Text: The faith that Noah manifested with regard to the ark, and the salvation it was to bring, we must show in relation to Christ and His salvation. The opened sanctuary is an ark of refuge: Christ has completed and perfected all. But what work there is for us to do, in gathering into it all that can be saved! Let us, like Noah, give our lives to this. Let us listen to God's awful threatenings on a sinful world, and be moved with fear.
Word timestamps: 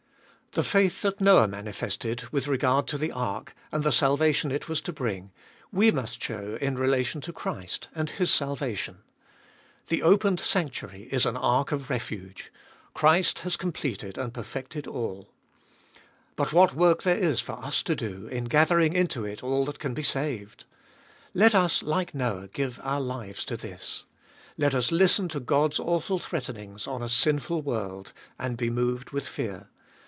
The 0.53 0.63
faith 0.63 1.01
that 1.03 1.21
Noah 1.21 1.47
manifested 1.47 2.23
with 2.33 2.49
regard 2.49 2.85
to 2.87 2.97
the 2.97 3.13
ark, 3.13 3.55
and 3.71 3.85
the 3.85 3.89
salvation 3.93 4.51
it 4.51 4.67
was 4.67 4.81
to 4.81 4.91
bring, 4.91 5.31
we 5.71 5.91
must 5.91 6.21
show 6.21 6.57
in 6.59 6.77
relation 6.77 7.21
to 7.21 7.31
Christ 7.31 7.87
and 7.95 8.09
His 8.09 8.31
salvation. 8.31 8.97
The 9.87 10.03
opened 10.03 10.41
sanctuary 10.41 11.03
is 11.03 11.25
an 11.25 11.37
ark 11.37 11.71
of 11.71 11.89
refuge: 11.89 12.51
Christ 12.93 13.39
has 13.47 13.55
completed 13.55 14.17
and 14.17 14.33
perfected 14.33 14.87
all. 14.87 15.29
But 16.35 16.51
what 16.51 16.75
work 16.75 17.03
there 17.03 17.15
is 17.15 17.39
for 17.39 17.53
us 17.53 17.81
to 17.83 17.95
do, 17.95 18.27
in 18.27 18.43
gathering 18.43 18.91
into 18.91 19.23
it 19.23 19.41
all 19.41 19.63
that 19.63 19.79
can 19.79 19.93
be 19.93 20.03
saved! 20.03 20.65
Let 21.33 21.55
us, 21.55 21.81
like 21.81 22.13
Noah, 22.13 22.49
give 22.49 22.77
our 22.83 22.99
lives 22.99 23.45
to 23.45 23.55
this. 23.55 24.03
Let 24.57 24.75
us 24.75 24.91
listen 24.91 25.29
to 25.29 25.39
God's 25.39 25.79
awful 25.79 26.19
threatenings 26.19 26.87
on 26.87 27.01
a 27.01 27.07
sinful 27.07 27.61
world, 27.61 28.11
and 28.37 28.57
be 28.57 28.69
moved 28.69 29.11
with 29.11 29.25
fear. 29.25 29.69